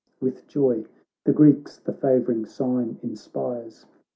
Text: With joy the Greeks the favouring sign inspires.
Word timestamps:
With 0.19 0.47
joy 0.47 0.85
the 1.25 1.31
Greeks 1.31 1.77
the 1.77 1.93
favouring 1.93 2.47
sign 2.47 2.97
inspires. 3.03 3.85